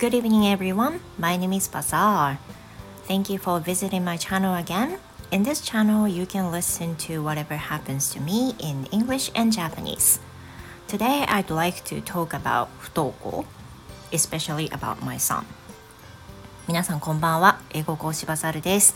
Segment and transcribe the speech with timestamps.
[0.00, 1.00] Good evening, everyone.
[1.18, 2.38] My name is Bazaar.
[3.06, 4.98] Thank you for visiting my channel again.
[5.30, 10.18] In this channel, you can listen to whatever happens to me in English and Japanese.
[10.88, 13.44] Today, I'd like to talk about 不登校
[14.10, 15.44] especially about my son.
[16.66, 17.60] 皆さんこんばんは。
[17.68, 18.94] 英語講師バザルです。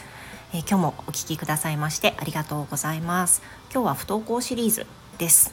[0.55, 3.43] えー、今日もお聞きくださいましてありがとうございます。
[3.71, 4.87] 今日は不登校シリーズ
[5.19, 5.53] です。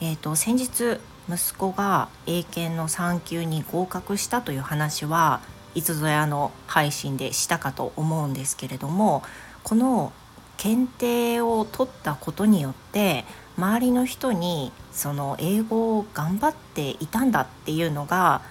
[0.00, 0.98] えっ、ー、と先日
[1.30, 5.40] 息子が英検の3級に合格したという話は
[5.74, 9.22] いつぞやの配信でしたかと思うんですけれども
[9.62, 10.12] この
[10.56, 13.24] 検定を取ったことによって
[13.56, 18.42] 周りの人にその英語を頑張っていたんだっていうのが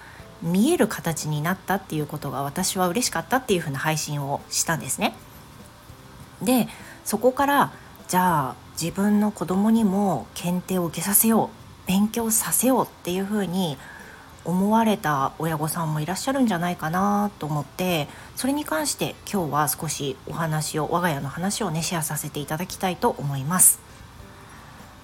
[0.42, 5.14] 見える形になったっていうことが私は嬉しかったっていうふうな配信をしたんですね。
[6.42, 6.68] で
[7.04, 7.72] そこから
[8.08, 13.76] じゃあ自分の子供にも検定を受けさせよう勉強させようっていうふうに
[14.44, 23.80] 思われた親御さんもいらっしゃるんじゃないかなと思ってそれに関して今日は少しお話を我が家の話をねシェアさせていただきたいと思います。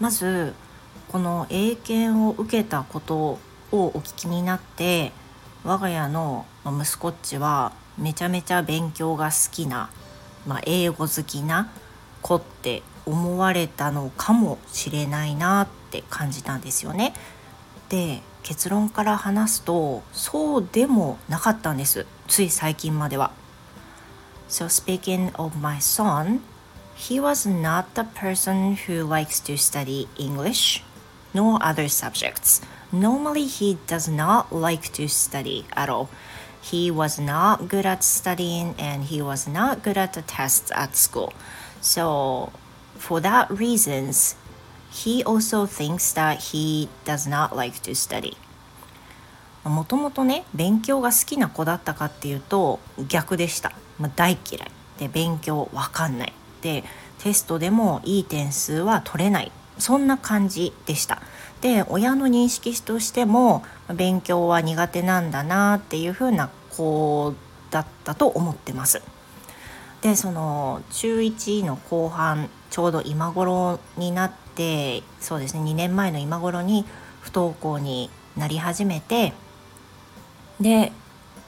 [0.00, 0.54] まず
[1.08, 3.38] この英検を受けたことを
[3.72, 5.12] お聞きになって
[5.64, 9.91] 我が家の息子っちはめちゃめちゃ勉強が好きな、
[10.47, 11.70] まあ、英語好きな
[12.22, 17.14] 子って思われたのかもしれないなって感じたんですよね。
[17.88, 23.30] で結論から話すとそうでもなかったんですつい最近までは。
[24.48, 26.40] So speaking of my son,
[26.96, 30.84] he was not the person who likes to study English
[31.34, 32.62] nor other subjects.
[32.92, 36.08] Normally he does not like to study at all.
[36.62, 40.96] He was not good at studying and he was not good at the tests at
[40.96, 41.32] school.
[41.80, 42.52] So
[42.98, 44.36] for that reasons,
[44.91, 48.36] he also thinks that he does not like to study.
[49.64, 52.78] もともとね勉強が好きな子だったかっていうと
[53.09, 54.70] 逆でした、まあ、大嫌い。
[54.98, 56.32] で勉強わかんない。
[56.62, 56.84] で
[57.19, 59.53] テストでもいい点数は取れない。
[59.78, 61.20] そんな感じでした。
[61.60, 67.34] で親の認識としても勉強は苦手なんだなっていう風な子
[67.70, 69.03] だったと思ってます。
[70.02, 76.84] でその中1の後半ちょうど今頃になってそうですね2年前の今頃に
[77.20, 79.32] 不登校になり始めて
[80.60, 80.92] で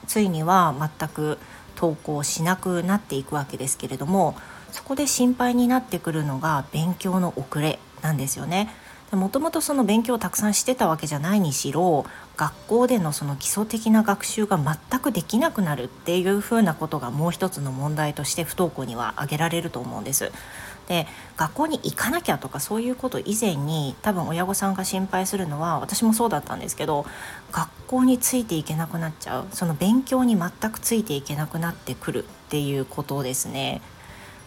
[0.06, 1.38] ついには全く
[1.76, 4.34] 登校しなくなっていくわけですけれども
[4.72, 8.70] そこで心配になってくるのが勉強の遅れなんですよね。
[9.12, 12.04] もともとその勉強をたくさんしてたわけじゃないにしろ
[12.36, 20.30] 学校でのその基礎的な学習が全くできなくなるっていうふうなことがもう一つの問題として不登校には挙げられると思うんです。
[20.88, 27.04] で学校に行かなきゃとかそういうこと以前に多分親御さんが心配するのは私もそうだったんですけど
[27.52, 33.82] 学校についていけなくなっちゃうその勉強に全くついていけなくなってくるっていうことですね。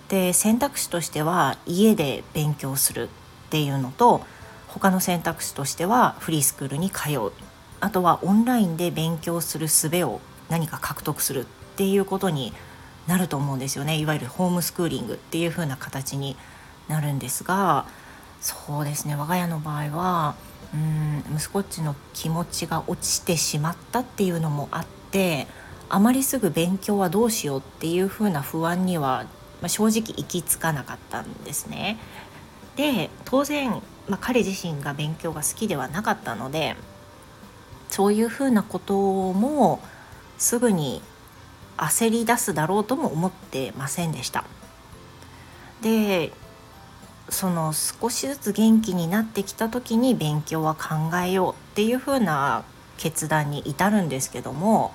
[0.09, 3.07] で選択肢としては家で勉強するっ
[3.51, 4.21] ていうのと
[4.73, 7.31] 他の選択肢としてはフリースクールに通う。
[7.81, 11.45] あとはオンラインで勉強する術を何か獲得するっ
[11.75, 12.53] ていうことに
[13.07, 13.97] なると思うんですよね。
[13.97, 16.35] いわゆるホームスクーリングっていう風な形に
[16.87, 17.85] なるんですが
[18.39, 19.15] そうですね。
[19.15, 20.35] 我が家の場合は
[20.73, 25.47] うん息子っちの気持ちが落ちてしまったっていうのもあって
[25.89, 29.25] あまりすぐ勉強はどうしようっていう風な不安には、
[29.61, 31.97] まあ、正直行き着かなかったんですね。
[32.77, 36.75] で当然まあ、彼自身が勉強が好きではなかったので
[37.89, 39.79] そういうふうなことも
[40.37, 41.01] すぐに
[41.77, 44.43] 焦り出すだろうとも思ってませんでした。
[45.81, 46.31] で
[47.29, 52.63] その少しずつ元気になってきた時に勉強は考えようっていうふうな
[52.97, 54.91] 決断に至るんですけども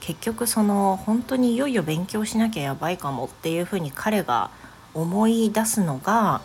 [0.00, 4.50] 結局その本当にいよいよ勉強しなきゃやばいかもっていうふうに彼が
[4.94, 6.40] 思い出すのが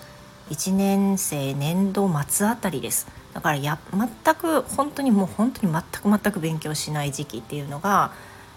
[0.49, 3.07] 1年生年度末あたりです。
[3.33, 8.11] だからや全く本当にもう本当に全く全く勉強しない時期っていうのが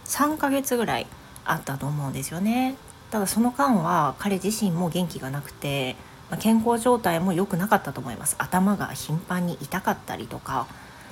[0.05, 1.07] 3ヶ月ぐらい
[1.45, 2.77] あったと思うんですよね。
[3.11, 5.97] ただその間は彼自身も元気がなくて、
[6.31, 8.37] ま、健康状態も良くなかったと思います。
[8.39, 10.67] 頭が頻繁に痛かったりとか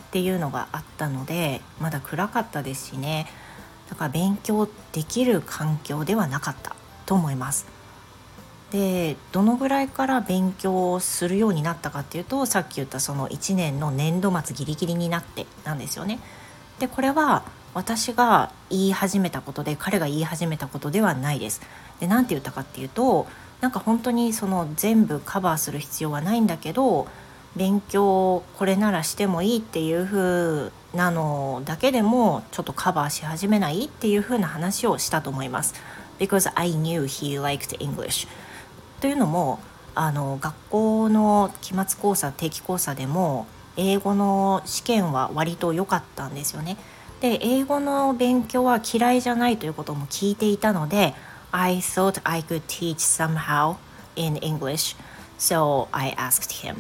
[0.09, 3.27] っていうのがあったのでまだ暗かったですしね。
[3.89, 6.77] だから勉強できる環境ではなかった
[7.07, 7.76] と思います。
[8.73, 16.19] でどのぐらいから勉強するようになったかっていうとさっき言ったその1年の年度末ギリギリになってなんですよね。
[16.79, 21.61] でこれは私が言い始めたことで彼が言い始めたことではないです。
[22.01, 23.27] で何て言ったかっていうと
[23.61, 27.07] なんか本当にその全部カバーする必要はないんだけど
[27.55, 35.75] 勉強これならしてもいいっていう風なのだけでもちょっとカバーし始めないっていう風な話をしたと思います。
[36.19, 38.27] Because I knew he liked English
[39.01, 39.61] というのも
[39.95, 43.47] あの学校の期末考査定期考査でも
[43.77, 46.77] 英語の試験は割と良かったんですよね。
[47.21, 51.15] で英語の勉強は嫌いじゃないということも聞いていたので
[51.51, 53.77] I thought I could teach somehow
[54.17, 54.97] in English
[55.39, 56.77] so I asked him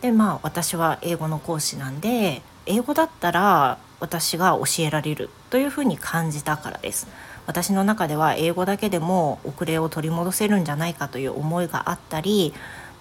[0.00, 7.06] でまあ私は英語の講師なんで英語だったら私が教えられるというふうに感じたからです
[7.46, 12.54] 私の中では英語だけでも遅れを取り戻せるんじゃないかという思いがあったり、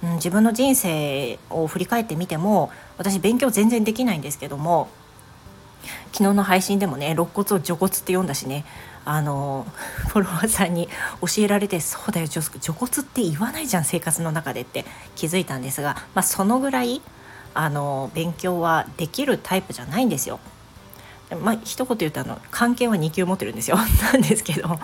[0.04, 4.90] うん、自分の人生を振り返ってみても私勉強全然できないんですけども
[6.12, 8.66] 昨日の配信でもね肋骨を除骨って読んだしね
[9.06, 9.66] あの
[10.08, 10.88] フォロワーさんに
[11.22, 12.42] 教えられてそうだよ除
[12.74, 14.86] 骨って言わないじゃん生活の中でって
[15.16, 17.02] 気づいたんですが、まあ、そのぐらい
[17.54, 20.40] あの勉強はできるタイプじゃないんですよ。
[21.36, 23.78] まあ一言言うとあの関係は2級持ってるんですよ。
[24.14, 24.80] なんですけど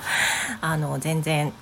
[0.61, 1.53] あの全然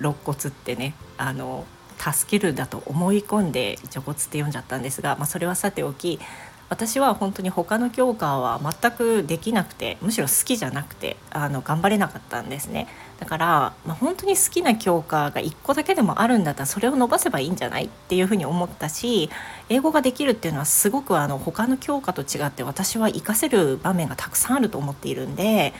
[0.00, 1.64] 肋骨ってねあの
[1.98, 6.20] 助けるだと思い込んで除骨って読んじゃったんですが、まあ、それはさておき
[6.68, 12.88] 私は本当に他の教科は全くできなくてむしろ好きじゃなくてあの頑張れなかったんですね。
[13.18, 19.30] だから、まあ、本当に好きな教科が1個だけでもあるんだったらそれを伸ばせばいいんじゃないっていうふうに思ったし
[19.68, 25.72] 英語ができるっていうのはすごくあの他の教科と違って私は活かせる場面がたくさんあると思っているんで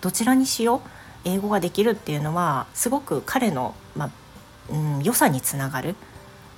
[0.00, 0.80] どちらにしよう？
[1.24, 4.10] 英語ができるっていうのはすごく彼の、まあ
[4.70, 5.94] うん、良さにつながる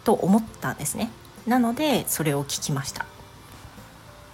[0.04, 1.10] と思ったんですね。
[1.46, 3.04] なのでそれを聞きました。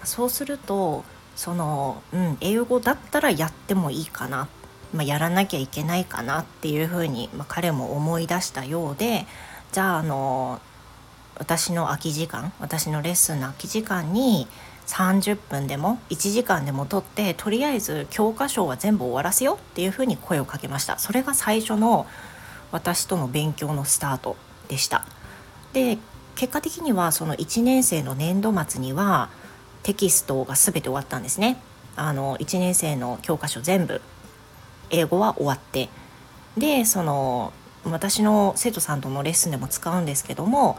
[0.05, 1.05] そうすると
[1.37, 4.49] その、うん、英語だったらやってもいいかな、
[4.93, 9.27] まあ、やらなきゃいけないかなっていうふうに、まあ、彼も思い出したようで
[9.73, 10.61] じゃああの
[11.37, 14.47] 私の空き時間私のレッスンの空き時間に
[14.87, 20.99] 30分でも1時間でも取ってとりあえず教科書は全部終わらせようっていうふうに声をかけました。
[20.99, 22.07] それが最初の
[22.73, 24.37] 私との勉強のスタート
[24.69, 25.05] でした。
[25.73, 25.99] で
[26.35, 29.31] 結果的にはその1年生の年度末には
[29.83, 31.61] テキストが全て終わったんですね。
[31.97, 34.01] あの1年生の教科書全部
[34.91, 35.89] 英語は終わって。
[36.57, 37.53] でその
[37.85, 40.79] 私の生徒さんとのレッスンでも使うんですけども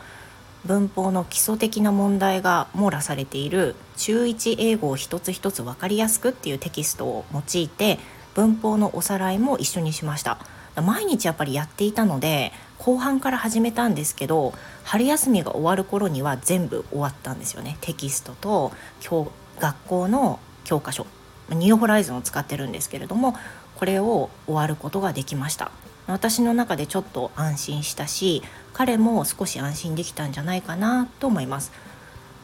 [0.65, 7.97] 文法の基礎的な問題が網羅されている中1英語を一つ一つ分かりやすくっていうテキストを用いて
[8.36, 10.38] 文法のおさらいも一緒にしました。
[10.81, 17.78] 毎日やっぱりやっていたので後半から始めたんですけど春休みが終わる頃には全部終わったんですよね。
[17.80, 21.06] テキストと教学校の教科書。
[21.51, 23.36] ニューホライズンを使ってるんですけれども
[23.75, 25.72] これを終わることができました。
[26.07, 28.42] 私の中でちょっと安心したし
[28.74, 31.72] 彼も少し安心できたんじゃないかなと思います。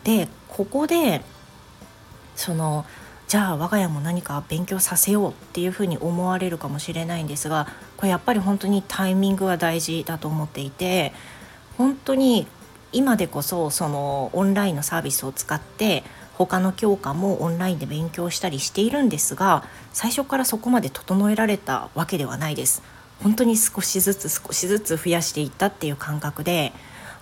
[0.04, 1.24] でここで
[2.36, 2.86] その
[3.27, 11.12] じゃあ我が家も何か勉強させようっていうふうに思われるかもしれないんですがこれやっぱり本当にタイミングは大事だと思っていて
[11.77, 12.47] 本当に
[12.94, 16.03] 今でこそそのオンラインのサービスを使って
[16.38, 22.81] 他の教科もオンラインで勉強したりしているんですが最初からそこまで整えられたわけではないです。
[23.21, 26.71] 本当に少しずつ少しずつ増やしていったっていう感覚で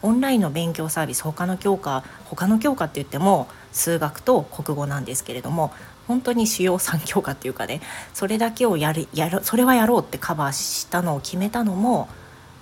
[0.02, 5.72] オンラインの勉強サービス他の教科他の教科って言っても数学と国語なんですけれども
[6.08, 7.82] 本当に主要3教科っていうかね
[8.14, 12.08] それだけをやるやるそれはやろうってカバーしたのを決めたのも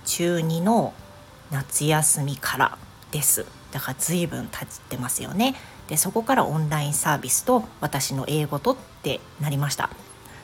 [0.06, 0.94] 中2の
[1.50, 2.78] 夏休みから
[3.10, 3.46] です。
[3.70, 5.54] だから随分経ってますよね。
[5.88, 9.90] でそこからオンラインサービスと私の英語とってなりました。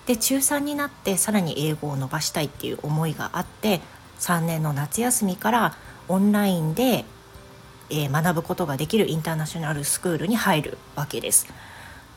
[0.06, 3.80] で中3になってさらに英語を伸ばしたいっていう思いがあって
[4.18, 5.74] 3年の夏休みから
[6.10, 7.04] オンラインで、
[7.88, 11.46] えー、学ぶことができるインターナショナルスクールに入るわけです。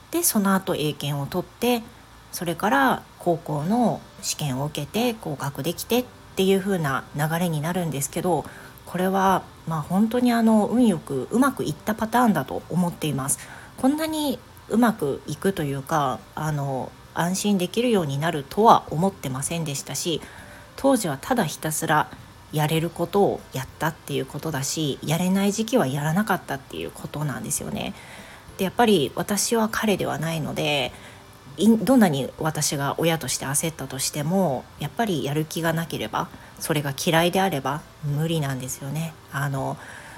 [0.10, 1.84] でその後英検を取って
[2.32, 8.46] それから高校の試験を受けて合格できてっていう風な流れになるんですけど
[8.86, 13.40] これはまあ本当にあの運よくうまくいったパターンだと思っています。
[13.78, 20.22] こんなにうまくいくというかあの安心できるようになるとは思ってませんでしたし
[20.76, 22.10] 当時はただひたすら
[22.54, 27.94] やれることをやったっていうことだしやれない時期はやらなかったっていうことなんですよね。
[28.58, 30.92] でやっぱり私は彼ではないので
[31.58, 36.30] どんなに私が親として焦ったとしてもやっぱりやる気がなければ
[36.60, 39.14] それが嫌いであれば無理なんですよね。
[39.32, 39.78] あの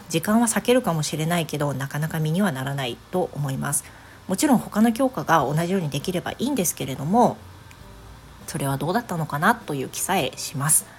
[0.09, 3.85] 時間は避けるかもしれないけどなかなか身にはならないと思います。
[4.27, 7.37] もちろん他の教科が同じようにできればいいんですけれども
[8.47, 10.94] それはどうだったのかなという気さえします。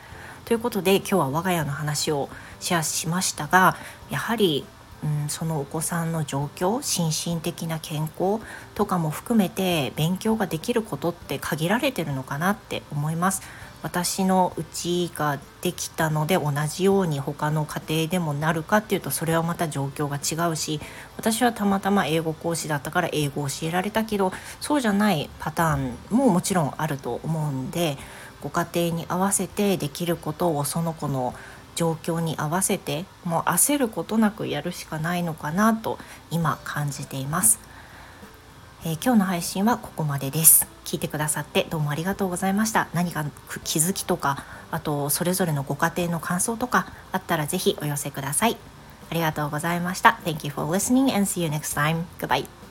[0.46, 2.28] ということで今日は我が家の話を
[2.60, 3.76] シェアしましたが
[4.10, 4.64] やはり
[5.04, 8.40] うん、そのお子さんの状況心身的な健康
[8.74, 13.42] とかも含めて勉強ができることって限られてるのかなって思います。
[13.82, 20.80] 私のうちができたので同じように他の家庭でもなるかっていうとそれはまた状況が違うし
[21.16, 27.96] 私はたまたま英語講師だったから英語を教えられたけどそうじゃないパターンももちろんあると思うんで
[28.40, 31.35] ご家庭に合わせてできることをその子の
[31.75, 35.99] 状況に合わせてもう焦ることなくやるしかないのかなと
[36.31, 37.61] 今感じています。
[38.85, 43.25] えー、今日の配信はここまでです聞いてくださってどうもありがとうございました何か
[43.64, 48.57] 気づきとかあとそれぞれのご家庭の感想とかあったらぜひお寄せください
[49.11, 52.05] ありがとうございました Thank you for listening and see you next time.
[52.21, 52.65] Goodbye.